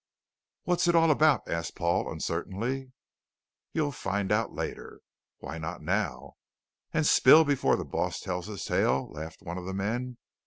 [0.63, 2.91] "What's it all about?" asked Paul uncertainly.
[3.71, 5.01] "You'll find out later."
[5.37, 6.37] "Why not now?"
[6.91, 10.17] "And spill before the boss tells his tale?" laughed one of the men.